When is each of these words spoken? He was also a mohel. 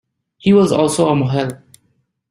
He 0.39 0.51
was 0.51 0.71
also 0.71 1.09
a 1.09 1.13
mohel. 1.15 1.61